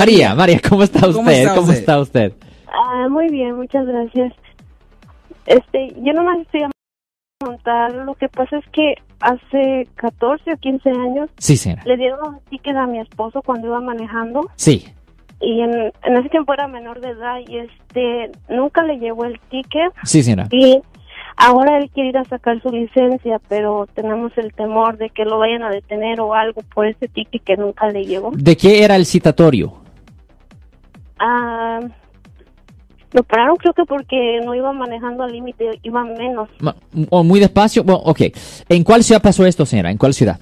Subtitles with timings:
[0.00, 1.12] María, María, ¿cómo está usted?
[1.16, 1.78] ¿Cómo está ¿Cómo usted?
[1.80, 2.32] está usted?
[2.68, 4.32] Ah, muy bien, muchas gracias.
[5.44, 6.70] Este, yo nomás estoy a
[7.40, 11.82] preguntar, lo que pasa es que hace 14 o 15 años Sí, señora.
[11.84, 14.86] le dieron un ticket a mi esposo cuando iba manejando Sí.
[15.40, 19.40] y en, en ese tiempo era menor de edad y este, nunca le llegó el
[19.50, 20.46] ticket Sí, señora.
[20.52, 20.80] y
[21.36, 25.38] ahora él quiere ir a sacar su licencia, pero tenemos el temor de que lo
[25.40, 28.30] vayan a detener o algo por ese ticket que nunca le llegó.
[28.32, 29.72] ¿De qué era el citatorio?
[31.18, 31.80] Ah,
[33.12, 36.48] lo pararon creo que porque no iba manejando al límite, iba menos.
[37.10, 37.82] ¿O muy despacio?
[37.84, 38.20] Bueno, ok.
[38.68, 39.90] ¿En cuál ciudad pasó esto, señora?
[39.90, 40.38] ¿En cuál ciudad?